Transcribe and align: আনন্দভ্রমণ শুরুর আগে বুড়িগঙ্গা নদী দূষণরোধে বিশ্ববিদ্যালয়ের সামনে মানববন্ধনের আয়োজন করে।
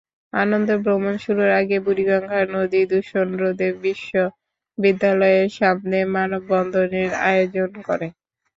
আনন্দভ্রমণ 0.33 1.13
শুরুর 1.23 1.49
আগে 1.59 1.77
বুড়িগঙ্গা 1.85 2.39
নদী 2.53 2.81
দূষণরোধে 2.91 3.67
বিশ্ববিদ্যালয়ের 3.83 5.49
সামনে 5.59 5.97
মানববন্ধনের 6.15 7.09
আয়োজন 7.25 7.69
করে। 7.87 8.07